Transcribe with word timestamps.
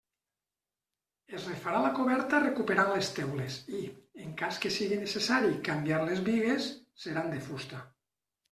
Es 1.39 1.43
refarà 1.49 1.81
la 1.83 1.91
coberta 1.99 2.39
recuperant 2.45 2.89
les 2.95 3.11
teules 3.19 3.57
i, 3.81 3.83
en 4.25 4.33
cas 4.41 4.59
que 4.65 4.73
sigui 4.79 4.99
necessari 5.05 5.55
canviar 5.71 6.01
les 6.09 6.27
bigues, 6.31 6.71
seran 7.05 7.31
de 7.37 7.45
fusta. 7.51 7.85